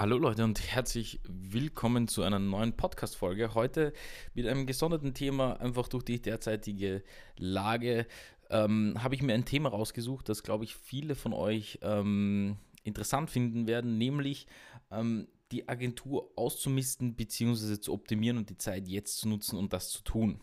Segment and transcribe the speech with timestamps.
[0.00, 3.52] Hallo Leute und herzlich willkommen zu einer neuen Podcast-Folge.
[3.52, 3.92] Heute
[4.32, 7.04] mit einem gesonderten Thema, einfach durch die derzeitige
[7.36, 8.06] Lage,
[8.48, 13.28] ähm, habe ich mir ein Thema rausgesucht, das, glaube ich, viele von euch ähm, interessant
[13.28, 14.46] finden werden, nämlich
[14.90, 17.78] ähm, die Agentur auszumisten bzw.
[17.78, 20.40] zu optimieren und die Zeit jetzt zu nutzen und das zu tun.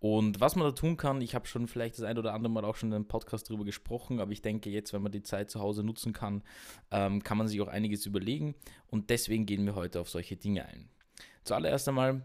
[0.00, 2.64] Und was man da tun kann, ich habe schon vielleicht das ein oder andere Mal
[2.64, 5.50] auch schon in einem Podcast darüber gesprochen, aber ich denke jetzt, wenn man die Zeit
[5.50, 6.42] zu Hause nutzen kann,
[6.90, 8.54] ähm, kann man sich auch einiges überlegen
[8.86, 10.88] und deswegen gehen wir heute auf solche Dinge ein.
[11.44, 12.22] Zuallererst einmal,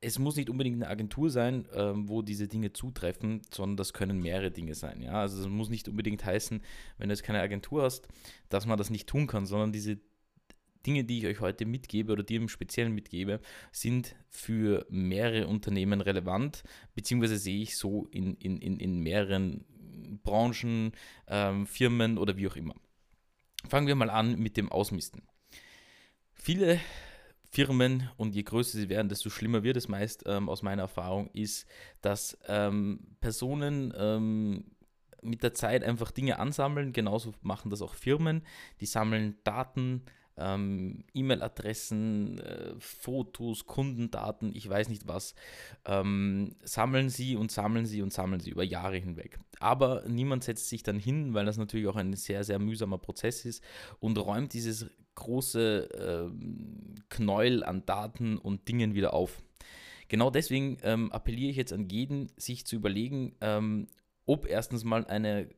[0.00, 4.20] es muss nicht unbedingt eine Agentur sein, ähm, wo diese Dinge zutreffen, sondern das können
[4.20, 5.00] mehrere Dinge sein.
[5.00, 5.12] Ja?
[5.12, 6.60] Also es muss nicht unbedingt heißen,
[6.98, 8.08] wenn du jetzt keine Agentur hast,
[8.48, 10.00] dass man das nicht tun kann, sondern diese
[10.86, 16.00] Dinge, die ich euch heute mitgebe oder die im Speziellen mitgebe, sind für mehrere Unternehmen
[16.00, 16.62] relevant,
[16.94, 19.64] beziehungsweise sehe ich so in, in, in, in mehreren
[20.22, 20.92] Branchen,
[21.28, 22.74] ähm, Firmen oder wie auch immer.
[23.68, 25.22] Fangen wir mal an mit dem Ausmisten.
[26.34, 26.80] Viele
[27.44, 31.30] Firmen und je größer sie werden, desto schlimmer wird es meist ähm, aus meiner Erfahrung,
[31.34, 31.66] ist,
[32.00, 34.64] dass ähm, Personen ähm,
[35.20, 36.92] mit der Zeit einfach Dinge ansammeln.
[36.92, 38.42] Genauso machen das auch Firmen.
[38.80, 40.02] Die sammeln Daten,
[40.42, 45.34] ähm, E-Mail-Adressen, äh, Fotos, Kundendaten, ich weiß nicht was,
[45.84, 49.38] ähm, sammeln sie und sammeln sie und sammeln sie über Jahre hinweg.
[49.60, 53.44] Aber niemand setzt sich dann hin, weil das natürlich auch ein sehr, sehr mühsamer Prozess
[53.44, 53.62] ist
[54.00, 59.42] und räumt dieses große äh, Knäuel an Daten und Dingen wieder auf.
[60.08, 63.86] Genau deswegen ähm, appelliere ich jetzt an jeden, sich zu überlegen, ähm,
[64.26, 65.48] ob erstens mal eine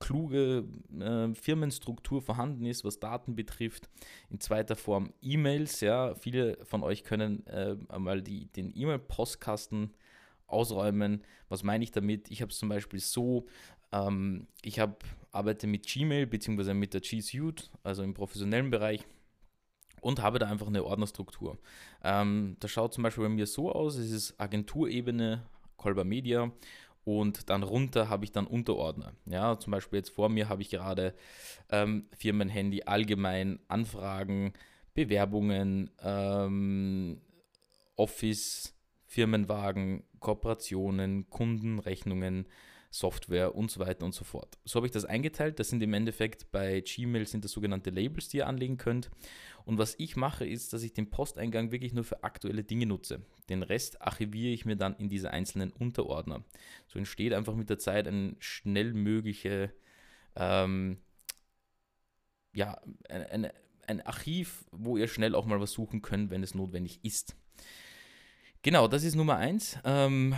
[0.00, 0.64] kluge
[0.98, 3.88] äh, Firmenstruktur vorhanden ist, was Daten betrifft.
[4.30, 9.94] In zweiter Form E-Mails, ja, viele von euch können äh, einmal die, den E-Mail-Postkasten
[10.46, 11.22] ausräumen.
[11.48, 12.30] Was meine ich damit?
[12.30, 13.46] Ich habe es zum Beispiel so,
[13.92, 16.74] ähm, ich hab, arbeite mit Gmail bzw.
[16.74, 19.04] mit der G Suite, also im professionellen Bereich
[20.00, 21.58] und habe da einfach eine Ordnerstruktur.
[22.02, 25.42] Ähm, das schaut zum Beispiel bei mir so aus, es ist Agenturebene,
[25.76, 26.52] Kolber Media
[27.08, 29.12] und dann runter habe ich dann Unterordner.
[29.24, 31.14] Ja, zum Beispiel jetzt vor mir habe ich gerade
[31.70, 34.52] ähm, Firmenhandy, allgemein Anfragen,
[34.92, 37.22] Bewerbungen, ähm,
[37.96, 38.74] Office,
[39.06, 42.46] Firmenwagen, Kooperationen, Kundenrechnungen,
[42.90, 44.58] Software und so weiter und so fort.
[44.64, 45.58] So habe ich das eingeteilt.
[45.58, 49.10] Das sind im Endeffekt bei Gmail sind das sogenannte Labels, die ihr anlegen könnt.
[49.64, 53.20] Und was ich mache, ist, dass ich den Posteingang wirklich nur für aktuelle Dinge nutze.
[53.50, 56.42] Den Rest archiviere ich mir dann in diese einzelnen Unterordner.
[56.86, 59.72] So entsteht einfach mit der Zeit ein schnell mögliche,
[60.36, 60.98] ähm,
[62.54, 63.50] ja, ein,
[63.86, 67.36] ein Archiv, wo ihr schnell auch mal was suchen könnt, wenn es notwendig ist.
[68.62, 69.78] Genau, das ist Nummer eins.
[69.84, 70.34] Ähm,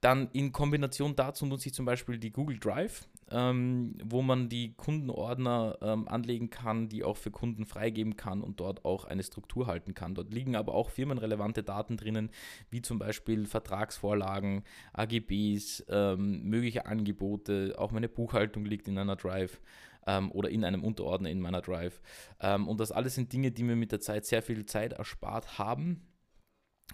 [0.00, 4.72] dann in Kombination dazu nutze ich zum Beispiel die Google Drive, ähm, wo man die
[4.74, 9.66] Kundenordner ähm, anlegen kann, die auch für Kunden freigeben kann und dort auch eine Struktur
[9.66, 10.14] halten kann.
[10.14, 12.30] Dort liegen aber auch firmenrelevante Daten drinnen,
[12.70, 19.60] wie zum Beispiel Vertragsvorlagen, AGBs, ähm, mögliche Angebote, auch meine Buchhaltung liegt in einer Drive
[20.06, 22.00] ähm, oder in einem Unterordner in meiner Drive.
[22.40, 25.58] Ähm, und das alles sind Dinge, die mir mit der Zeit sehr viel Zeit erspart
[25.58, 26.06] haben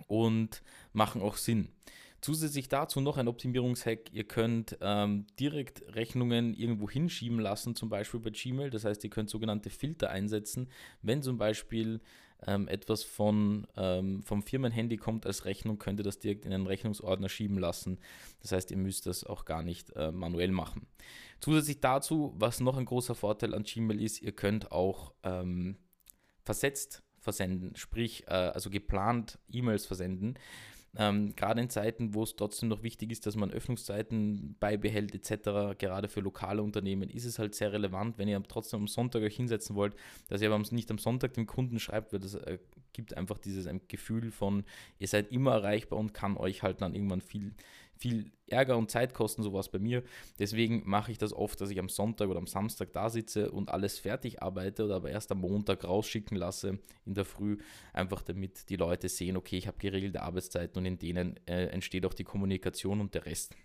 [0.09, 0.63] und
[0.93, 1.69] machen auch Sinn.
[2.27, 4.13] Zusätzlich dazu noch ein Optimierungshack.
[4.13, 8.69] Ihr könnt ähm, direkt Rechnungen irgendwo hinschieben lassen, zum Beispiel bei Gmail.
[8.69, 10.69] Das heißt, ihr könnt sogenannte Filter einsetzen.
[11.03, 12.01] Wenn zum Beispiel
[12.45, 16.67] ähm, etwas von, ähm, vom Firmenhandy kommt als Rechnung, könnt ihr das direkt in einen
[16.67, 18.01] Rechnungsordner schieben lassen.
[18.43, 20.89] Das heißt, ihr müsst das auch gar nicht äh, manuell machen.
[21.39, 25.77] Zusätzlich dazu, was noch ein großer Vorteil an Gmail ist, ihr könnt auch ähm,
[26.43, 30.35] versetzt versenden, sprich äh, also geplant E-Mails versenden.
[30.99, 35.79] Ähm, gerade in Zeiten, wo es trotzdem noch wichtig ist, dass man Öffnungszeiten beibehält etc.,
[35.79, 39.37] gerade für lokale Unternehmen, ist es halt sehr relevant, wenn ihr trotzdem am Sonntag euch
[39.37, 39.95] hinsetzen wollt,
[40.29, 42.59] dass ihr aber nicht am Sonntag dem Kunden schreibt, weil das äh,
[42.93, 44.65] gibt einfach dieses Gefühl von,
[44.99, 47.55] ihr seid immer erreichbar und kann euch halt dann irgendwann viel
[47.99, 50.03] viel Ärger und Zeit kosten, sowas bei mir.
[50.39, 53.71] Deswegen mache ich das oft, dass ich am Sonntag oder am Samstag da sitze und
[53.71, 57.59] alles fertig arbeite oder aber erst am Montag rausschicken lasse in der Früh,
[57.93, 62.07] einfach damit die Leute sehen, okay, ich habe geregelte Arbeitszeiten und in denen äh, entsteht
[62.07, 63.57] auch die Kommunikation und der Rest.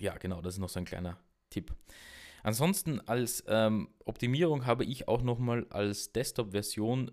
[0.00, 1.18] Ja, genau, das ist noch so ein kleiner
[1.50, 1.72] Tipp.
[2.42, 7.10] Ansonsten als ähm, Optimierung habe ich auch nochmal als Desktop-Version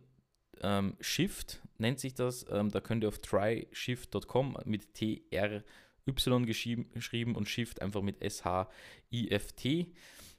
[0.62, 2.46] ähm, Shift, nennt sich das.
[2.52, 5.64] Ähm, da könnt ihr auf tryshift.com mit TR
[6.08, 9.92] Y geschrieben, und Shift einfach mit S-H-I-F-T.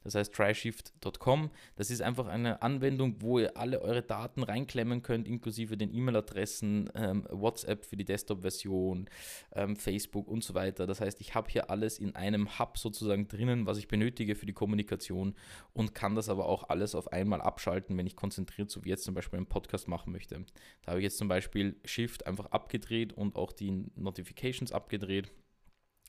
[0.05, 1.51] Das heißt tryshift.com.
[1.77, 6.91] Das ist einfach eine Anwendung, wo ihr alle eure Daten reinklemmen könnt, inklusive den E-Mail-Adressen,
[6.95, 9.09] ähm, WhatsApp für die Desktop-Version,
[9.55, 10.87] ähm, Facebook und so weiter.
[10.87, 14.47] Das heißt, ich habe hier alles in einem Hub sozusagen drinnen, was ich benötige für
[14.47, 15.35] die Kommunikation
[15.73, 19.05] und kann das aber auch alles auf einmal abschalten, wenn ich konzentriert, so wie jetzt
[19.05, 20.45] zum Beispiel einen Podcast machen möchte.
[20.83, 25.31] Da habe ich jetzt zum Beispiel Shift einfach abgedreht und auch die Notifications abgedreht,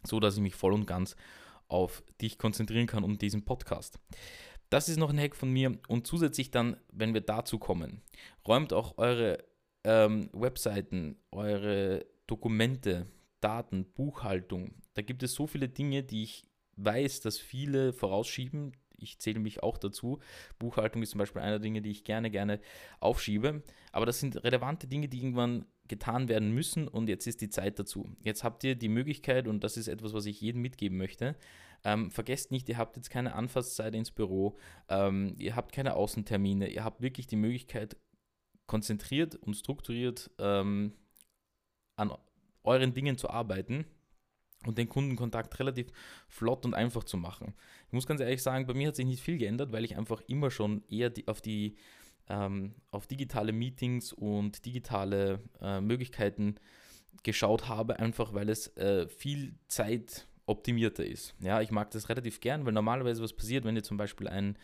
[0.04, 1.16] so dass ich mich voll und ganz
[1.68, 4.00] auf dich konzentrieren kann und diesen Podcast.
[4.70, 8.02] Das ist noch ein Hack von mir und zusätzlich dann, wenn wir dazu kommen,
[8.48, 9.44] räumt auch eure
[9.84, 13.08] ähm, Webseiten, eure Dokumente,
[13.40, 14.74] Daten, Buchhaltung.
[14.94, 18.72] Da gibt es so viele Dinge, die ich weiß, dass viele vorausschieben.
[18.98, 20.20] Ich zähle mich auch dazu.
[20.60, 22.60] Buchhaltung ist zum Beispiel einer der Dinge, die ich gerne, gerne
[23.00, 23.62] aufschiebe.
[23.92, 27.78] Aber das sind relevante Dinge, die irgendwann getan werden müssen und jetzt ist die Zeit
[27.78, 28.10] dazu.
[28.22, 31.36] Jetzt habt ihr die Möglichkeit, und das ist etwas, was ich jedem mitgeben möchte,
[31.84, 34.58] ähm, vergesst nicht, ihr habt jetzt keine Anfahrtszeit ins Büro,
[34.88, 37.98] ähm, ihr habt keine Außentermine, ihr habt wirklich die Möglichkeit,
[38.66, 40.94] konzentriert und strukturiert ähm,
[41.98, 42.14] an
[42.64, 43.86] euren Dingen zu arbeiten
[44.66, 45.88] und den Kundenkontakt relativ
[46.28, 47.54] flott und einfach zu machen.
[47.88, 50.22] Ich muss ganz ehrlich sagen, bei mir hat sich nicht viel geändert, weil ich einfach
[50.28, 51.76] immer schon eher die, auf die
[52.30, 56.56] ähm, auf digitale Meetings und digitale äh, Möglichkeiten
[57.24, 61.36] geschaut habe, einfach weil es äh, viel Zeit optimierter ist.
[61.40, 64.58] Ja, ich mag das relativ gern, weil normalerweise was passiert, wenn ihr zum Beispiel ein,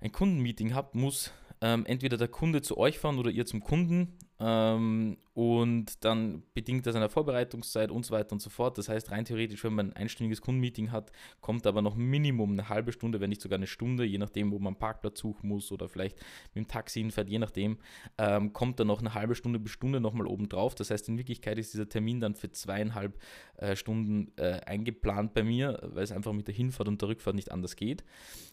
[0.00, 4.18] ein Kundenmeeting habt, muss ähm, entweder der Kunde zu euch fahren oder ihr zum Kunden
[4.40, 8.78] ähm, und dann bedingt das eine Vorbereitungszeit und so weiter und so fort.
[8.78, 12.68] Das heißt, rein theoretisch, wenn man ein einstündiges Kundenmeeting hat, kommt aber noch Minimum eine
[12.68, 15.88] halbe Stunde, wenn nicht sogar eine Stunde, je nachdem, wo man Parkplatz suchen muss oder
[15.88, 16.18] vielleicht
[16.54, 17.78] mit dem Taxi hinfährt, je nachdem,
[18.18, 20.74] ähm, kommt dann noch eine halbe Stunde bis Stunde nochmal oben drauf.
[20.74, 23.18] Das heißt, in Wirklichkeit ist dieser Termin dann für zweieinhalb
[23.56, 27.36] äh, Stunden äh, eingeplant bei mir, weil es einfach mit der Hinfahrt und der Rückfahrt
[27.36, 28.04] nicht anders geht.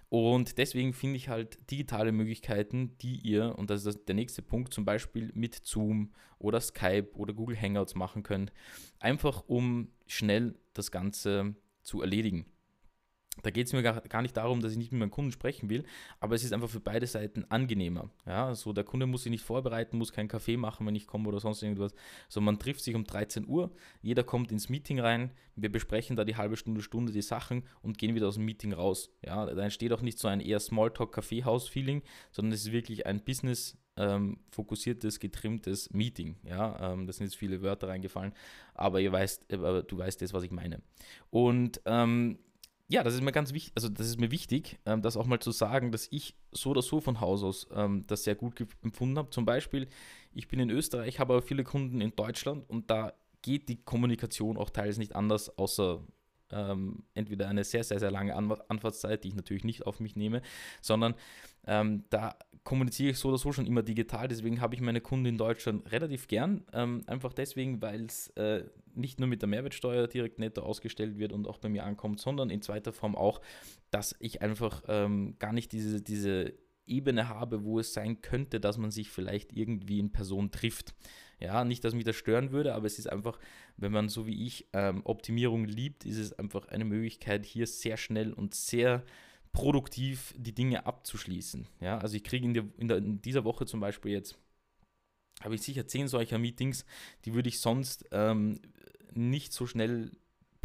[0.10, 4.74] Und deswegen finde ich halt digitale Möglichkeiten, die ihr, und das ist der nächste Punkt,
[4.74, 8.52] zum Beispiel mit Zoom oder Skype oder Google Hangouts machen könnt,
[9.00, 12.46] einfach um schnell das Ganze zu erledigen.
[13.44, 15.84] Da geht es mir gar, nicht darum, dass ich nicht mit meinem Kunden sprechen will,
[16.20, 18.10] aber es ist einfach für beide Seiten angenehmer.
[18.26, 21.28] Ja, so der Kunde muss sich nicht vorbereiten, muss keinen Kaffee machen, wenn ich komme
[21.28, 21.94] oder sonst irgendwas,
[22.30, 23.72] sondern man trifft sich um 13 Uhr,
[24.02, 28.00] jeder kommt ins Meeting rein, wir besprechen da die halbe Stunde, Stunde die Sachen und
[28.00, 29.12] gehen wieder aus dem Meeting raus.
[29.24, 32.02] Ja, da entsteht auch nicht so ein eher Smalltalk-Kaffeehaus-Feeling,
[32.32, 36.38] sondern es ist wirklich ein Business- ähm, fokussiertes, getrimmtes Meeting.
[36.44, 38.34] Ja, ähm, da sind jetzt viele Wörter reingefallen,
[38.74, 40.82] aber ihr weißt, äh, du weißt das, was ich meine.
[41.30, 42.40] Und ähm,
[42.90, 45.40] ja, das ist mir ganz wichtig, also das ist mir wichtig, ähm, das auch mal
[45.40, 49.18] zu sagen, dass ich so oder so von Haus aus ähm, das sehr gut empfunden
[49.18, 49.30] habe.
[49.30, 49.88] Zum Beispiel,
[50.34, 54.58] ich bin in Österreich, habe aber viele Kunden in Deutschland und da geht die Kommunikation
[54.58, 56.02] auch teils nicht anders, außer
[56.52, 60.42] ähm, entweder eine sehr, sehr, sehr lange Anfahrtszeit, die ich natürlich nicht auf mich nehme,
[60.82, 61.16] sondern
[61.66, 64.28] ähm, da kommuniziere ich so oder so schon immer digital.
[64.28, 66.66] Deswegen habe ich meine Kunden in Deutschland relativ gern.
[66.74, 71.32] Ähm, einfach deswegen, weil es äh, nicht nur mit der Mehrwertsteuer direkt netto ausgestellt wird
[71.32, 73.42] und auch bei mir ankommt, sondern in zweiter Form auch,
[73.92, 76.54] dass ich einfach ähm, gar nicht diese, diese
[76.88, 80.94] Ebene habe, wo es sein könnte, dass man sich vielleicht irgendwie in Person trifft.
[81.40, 83.40] Ja, nicht, dass mich das stören würde, aber es ist einfach,
[83.78, 87.98] wenn man so wie ich ähm, Optimierung liebt, ist es einfach eine Möglichkeit, hier sehr
[87.98, 89.04] schnell und sehr
[89.52, 91.68] produktiv die Dinge abzuschließen.
[91.80, 94.38] Ja, also ich kriege in, in, in dieser Woche zum Beispiel jetzt,
[95.42, 96.86] habe ich sicher zehn solcher Meetings,
[97.26, 98.60] die würde ich sonst ähm,
[99.14, 100.12] nicht so schnell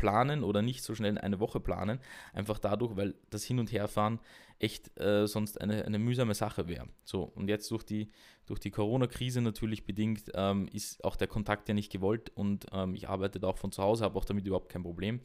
[0.03, 2.01] planen oder nicht so schnell eine Woche planen,
[2.33, 4.19] einfach dadurch, weil das Hin- und Herfahren
[4.59, 6.89] echt äh, sonst eine, eine mühsame Sache wäre.
[7.05, 8.11] So, und jetzt durch die,
[8.47, 12.97] durch die Corona-Krise natürlich bedingt, ähm, ist auch der Kontakt ja nicht gewollt und ähm,
[12.97, 15.21] ich arbeite da auch von zu Hause, habe auch damit überhaupt kein Problem.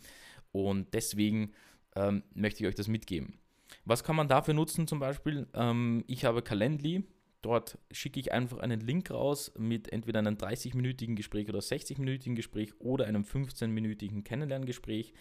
[0.52, 1.54] Und deswegen
[1.96, 3.40] ähm, möchte ich euch das mitgeben.
[3.84, 5.48] Was kann man dafür nutzen zum Beispiel?
[5.56, 7.04] Ähm, ich habe Calendly,
[7.48, 12.74] Dort schicke ich einfach einen Link raus mit entweder einem 30-minütigen Gespräch oder 60-minütigen Gespräch
[12.80, 15.14] oder einem 15-minütigen Kennenlerngespräch.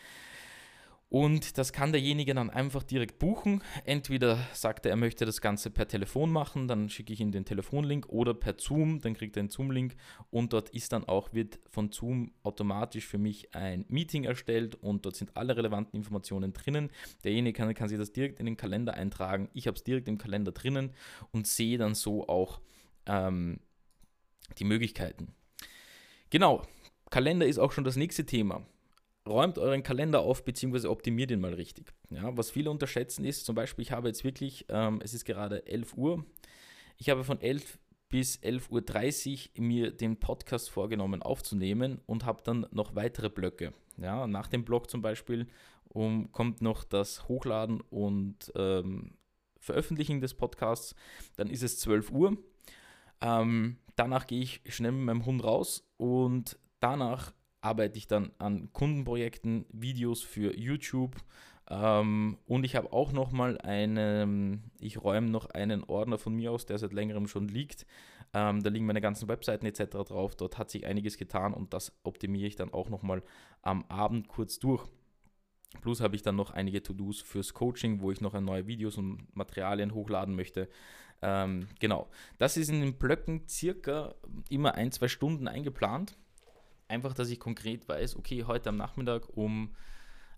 [1.08, 3.62] Und das kann derjenige dann einfach direkt buchen.
[3.84, 7.44] Entweder sagt er, er möchte das Ganze per Telefon machen, dann schicke ich ihm den
[7.44, 9.94] Telefonlink oder per Zoom, dann kriegt er einen Zoom-Link
[10.30, 15.06] und dort ist dann auch, wird von Zoom automatisch für mich ein Meeting erstellt und
[15.06, 16.90] dort sind alle relevanten Informationen drinnen.
[17.22, 19.48] Derjenige kann, kann sich das direkt in den Kalender eintragen.
[19.52, 20.92] Ich habe es direkt im Kalender drinnen
[21.30, 22.60] und sehe dann so auch
[23.06, 23.60] ähm,
[24.58, 25.34] die Möglichkeiten.
[26.30, 26.62] Genau,
[27.10, 28.66] Kalender ist auch schon das nächste Thema
[29.26, 31.92] räumt euren Kalender auf, beziehungsweise optimiert ihn mal richtig.
[32.10, 35.66] Ja, was viele unterschätzen ist, zum Beispiel, ich habe jetzt wirklich, ähm, es ist gerade
[35.66, 36.24] 11 Uhr,
[36.96, 37.78] ich habe von 11
[38.08, 43.72] bis 11.30 Uhr mir den Podcast vorgenommen aufzunehmen und habe dann noch weitere Blöcke.
[43.96, 45.46] Ja, nach dem Blog zum Beispiel
[45.88, 49.16] um, kommt noch das Hochladen und ähm,
[49.58, 50.94] Veröffentlichen des Podcasts.
[51.36, 52.36] Dann ist es 12 Uhr.
[53.20, 57.32] Ähm, danach gehe ich schnell mit meinem Hund raus und danach
[57.66, 61.16] arbeite ich dann an Kundenprojekten, Videos für YouTube.
[61.68, 66.52] Ähm, und ich habe auch noch mal einen, ich räume noch einen Ordner von mir
[66.52, 67.84] aus, der seit längerem schon liegt.
[68.32, 69.82] Ähm, da liegen meine ganzen Webseiten etc.
[70.06, 70.36] drauf.
[70.36, 73.22] Dort hat sich einiges getan und das optimiere ich dann auch noch mal
[73.62, 74.86] am Abend kurz durch.
[75.80, 79.34] Plus habe ich dann noch einige To-Dos fürs Coaching, wo ich noch neue Videos und
[79.36, 80.68] Materialien hochladen möchte.
[81.20, 82.08] Ähm, genau,
[82.38, 84.14] das ist in den Blöcken circa
[84.48, 86.16] immer ein, zwei Stunden eingeplant.
[86.88, 89.74] Einfach, dass ich konkret weiß, okay, heute am Nachmittag um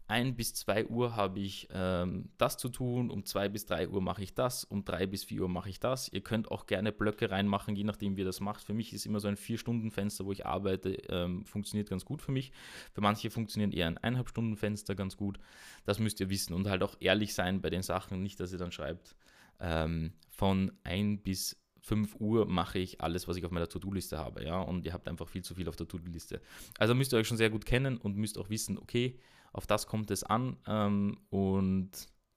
[0.08, 4.00] 1 bis 2 Uhr habe ich ähm, das zu tun, um 2 bis 3 Uhr
[4.00, 6.08] mache ich das, um 3 bis 4 Uhr mache ich das.
[6.08, 8.64] Ihr könnt auch gerne Blöcke reinmachen, je nachdem, wie ihr das macht.
[8.64, 12.32] Für mich ist immer so ein 4-Stunden-Fenster, wo ich arbeite, ähm, funktioniert ganz gut für
[12.32, 12.52] mich.
[12.94, 15.38] Für manche funktioniert eher ein 1,5-Stunden-Fenster ganz gut.
[15.84, 18.58] Das müsst ihr wissen und halt auch ehrlich sein bei den Sachen, nicht, dass ihr
[18.58, 19.14] dann schreibt,
[19.60, 24.44] ähm, von 1 bis 5 Uhr mache ich alles, was ich auf meiner To-Do-Liste habe,
[24.44, 26.40] ja, und ihr habt einfach viel zu viel auf der To-Do-Liste.
[26.78, 29.18] Also müsst ihr euch schon sehr gut kennen und müsst auch wissen, okay,
[29.52, 30.58] auf das kommt es an.
[30.66, 31.90] Ähm, und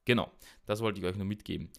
[0.06, 0.32] genau,
[0.66, 1.70] das wollte ich euch nur mitgeben.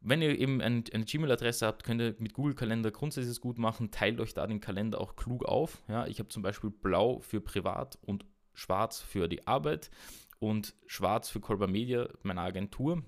[0.00, 3.90] Wenn ihr eben ein, eine Gmail-Adresse habt, könnt ihr mit Google Kalender grundsätzlich gut machen.
[3.90, 5.82] Teilt euch da den Kalender auch klug auf.
[5.88, 8.24] Ja, ich habe zum Beispiel blau für privat und
[8.54, 9.90] schwarz für die Arbeit
[10.38, 13.02] und schwarz für Colber Media, meine Agentur.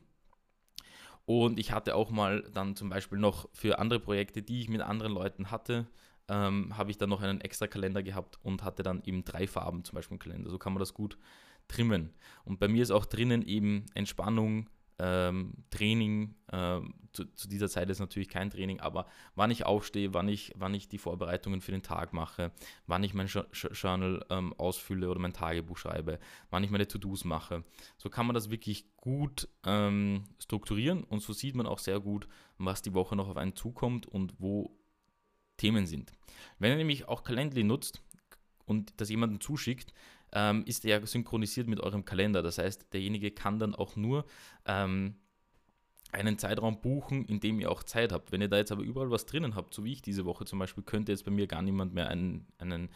[1.29, 4.81] Und ich hatte auch mal dann zum Beispiel noch für andere Projekte, die ich mit
[4.81, 5.87] anderen Leuten hatte,
[6.27, 9.85] ähm, habe ich dann noch einen extra Kalender gehabt und hatte dann eben drei Farben
[9.85, 10.49] zum Beispiel im Kalender.
[10.49, 11.19] So kann man das gut
[11.69, 12.15] trimmen.
[12.47, 16.35] Und bei mir ist auch drinnen eben Entspannung, ähm, Training.
[16.53, 20.53] Ähm, zu, zu, dieser Zeit ist natürlich kein Training, aber wann ich aufstehe, wann ich,
[20.57, 22.53] wann ich die Vorbereitungen für den Tag mache,
[22.87, 26.19] wann ich mein Journal ähm, ausfülle oder mein Tagebuch schreibe,
[26.51, 27.65] wann ich meine To-Dos mache.
[27.97, 32.29] So kann man das wirklich gut ähm, strukturieren und so sieht man auch sehr gut,
[32.59, 34.79] was die Woche noch auf einen zukommt und wo
[35.57, 36.13] Themen sind.
[36.59, 38.03] Wenn ihr nämlich auch Calendly nutzt
[38.65, 39.93] und das jemandem zuschickt,
[40.33, 42.43] ähm, ist er synchronisiert mit eurem Kalender.
[42.43, 44.25] Das heißt, derjenige kann dann auch nur
[44.67, 45.17] ähm,
[46.13, 48.33] einen Zeitraum buchen, in dem ihr auch Zeit habt.
[48.33, 50.59] Wenn ihr da jetzt aber überall was drinnen habt, so wie ich diese Woche zum
[50.59, 52.89] Beispiel, könnte jetzt bei mir gar niemand mehr einen, einen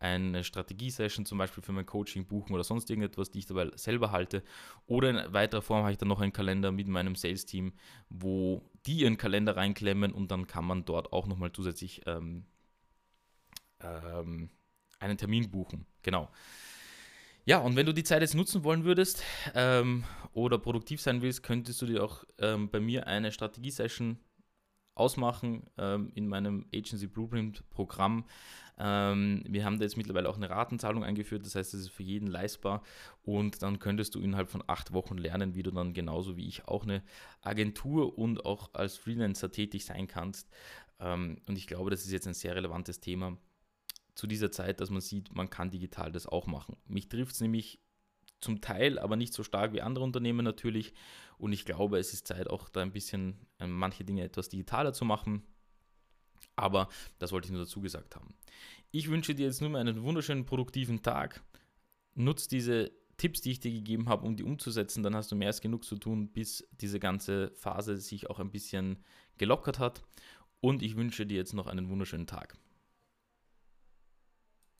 [0.00, 4.10] eine Strategie-Session zum Beispiel für mein Coaching buchen oder sonst irgendetwas, die ich dabei selber
[4.10, 4.42] halte.
[4.86, 7.74] Oder in weiterer Form habe ich dann noch einen Kalender mit meinem Sales-Team,
[8.08, 12.46] wo die ihren Kalender reinklemmen und dann kann man dort auch nochmal zusätzlich ähm,
[13.80, 14.48] ähm,
[15.00, 15.84] einen Termin buchen.
[16.02, 16.30] Genau.
[17.46, 19.22] Ja, und wenn du die Zeit jetzt nutzen wollen würdest
[19.54, 24.18] ähm, oder produktiv sein willst, könntest du dir auch ähm, bei mir eine Strategie-Session
[24.94, 28.26] ausmachen ähm, in meinem Agency Blueprint Programm.
[28.78, 32.02] Ähm, wir haben da jetzt mittlerweile auch eine Ratenzahlung eingeführt, das heißt, es ist für
[32.02, 32.82] jeden leistbar
[33.22, 36.68] und dann könntest du innerhalb von acht Wochen lernen, wie du dann genauso wie ich
[36.68, 37.02] auch eine
[37.40, 40.50] Agentur und auch als Freelancer tätig sein kannst.
[40.98, 43.38] Ähm, und ich glaube, das ist jetzt ein sehr relevantes Thema
[44.20, 46.76] zu dieser Zeit, dass man sieht, man kann digital das auch machen.
[46.86, 47.80] Mich trifft es nämlich
[48.42, 50.92] zum Teil, aber nicht so stark wie andere Unternehmen natürlich.
[51.38, 54.92] Und ich glaube, es ist Zeit, auch da ein bisschen äh, manche Dinge etwas digitaler
[54.92, 55.42] zu machen.
[56.54, 58.34] Aber das wollte ich nur dazu gesagt haben.
[58.90, 61.42] Ich wünsche dir jetzt nur mal einen wunderschönen, produktiven Tag.
[62.14, 65.02] Nutz diese Tipps, die ich dir gegeben habe, um die umzusetzen.
[65.02, 68.50] Dann hast du mehr als genug zu tun, bis diese ganze Phase sich auch ein
[68.50, 69.02] bisschen
[69.38, 70.02] gelockert hat.
[70.60, 72.58] Und ich wünsche dir jetzt noch einen wunderschönen Tag.